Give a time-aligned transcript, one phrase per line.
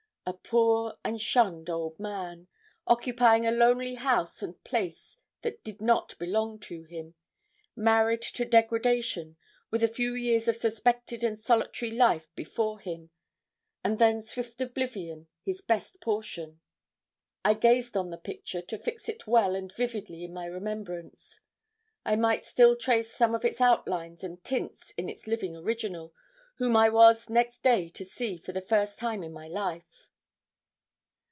[0.23, 2.47] A poor and shunned old man,
[2.87, 7.15] occupying a lonely house and place that did not belong to him,
[7.75, 9.35] married to degradation,
[9.71, 13.09] with a few years of suspected and solitary life before him,
[13.83, 16.61] and then swift oblivion his best portion.
[17.43, 21.41] I gazed on the picture, to fix it well and vividly in my remembrance.
[22.05, 26.13] I might still trace some of its outlines and tints in its living original,
[26.57, 30.07] whom I was next day to see for the first time in my life.